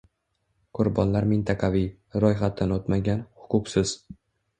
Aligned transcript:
Qurbonlar 0.77 1.27
mintaqaviy, 1.33 1.85
ro'yxatdan 2.23 2.73
o'tmagan, 2.79 3.21
huquqsiz 3.45 3.93